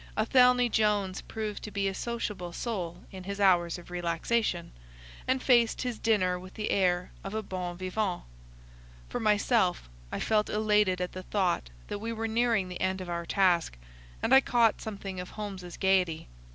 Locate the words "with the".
6.39-6.71